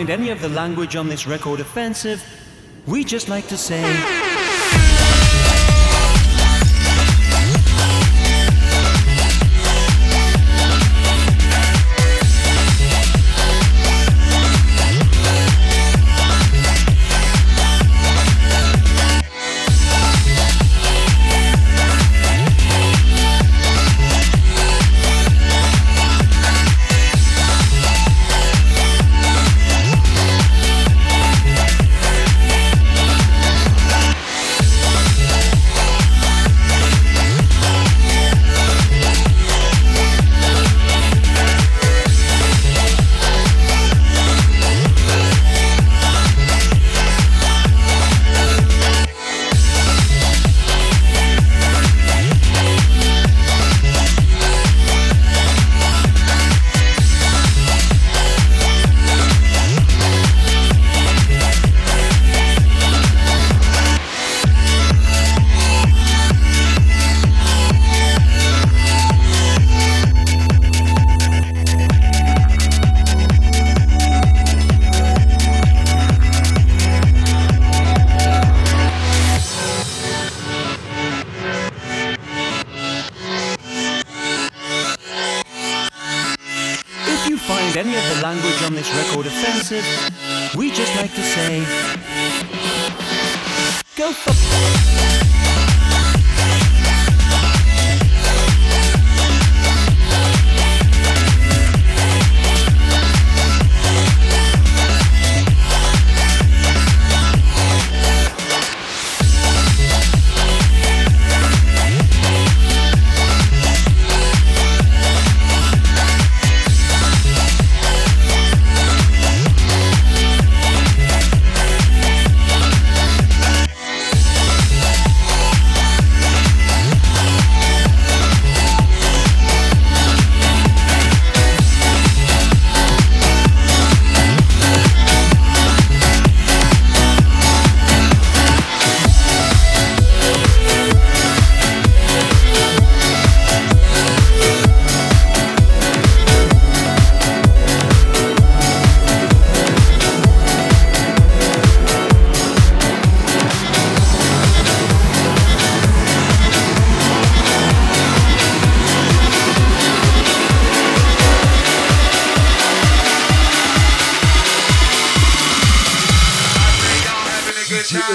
find 0.00 0.08
any 0.08 0.30
of 0.30 0.40
the 0.40 0.48
language 0.48 0.96
on 0.96 1.08
this 1.10 1.26
record 1.26 1.60
offensive, 1.60 2.24
we 2.86 3.04
just 3.04 3.28
like 3.28 3.46
to 3.48 3.56
say. 3.58 4.19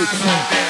Get 0.06 0.65